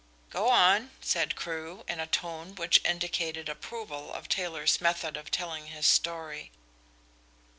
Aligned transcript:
'""Go 0.31 0.49
on," 0.49 0.89
said 0.99 1.35
Crewe, 1.35 1.83
in 1.87 1.99
a 1.99 2.07
tone 2.07 2.55
which 2.55 2.81
indicated 2.83 3.47
approval 3.47 4.11
of 4.11 4.27
Taylor's 4.27 4.81
method 4.81 5.15
of 5.15 5.29
telling 5.29 5.67
his 5.67 5.85
story. 5.85 6.49